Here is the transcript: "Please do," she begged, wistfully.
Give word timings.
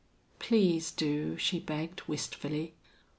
"Please 0.39 0.89
do," 0.89 1.37
she 1.37 1.59
begged, 1.59 2.01
wistfully. 2.07 2.73